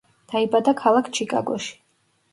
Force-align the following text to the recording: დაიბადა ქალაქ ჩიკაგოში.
დაიბადა 0.31 0.73
ქალაქ 0.81 1.13
ჩიკაგოში. 1.19 1.77